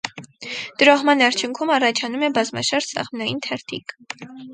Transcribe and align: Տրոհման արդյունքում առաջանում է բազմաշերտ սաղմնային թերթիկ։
Տրոհման 0.81 1.19
արդյունքում 1.25 1.71
առաջանում 1.75 2.23
է 2.29 2.29
բազմաշերտ 2.37 2.89
սաղմնային 2.95 3.43
թերթիկ։ 3.49 3.95